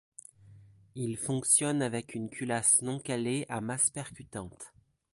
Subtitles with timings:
[0.95, 4.73] Il fonctionne avec une culasse non calée à masse percutante.